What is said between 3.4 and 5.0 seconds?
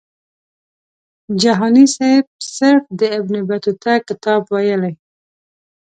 بطوطه کتاب ویلی.